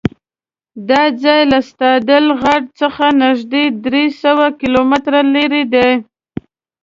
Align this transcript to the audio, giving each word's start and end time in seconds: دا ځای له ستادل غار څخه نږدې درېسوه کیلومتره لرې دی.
دا 0.89 1.03
ځای 1.23 1.41
له 1.51 1.59
ستادل 1.69 2.25
غار 2.41 2.61
څخه 2.79 3.05
نږدې 3.23 3.63
درېسوه 3.85 4.47
کیلومتره 4.59 5.19
لرې 5.33 5.63
دی. 5.73 5.89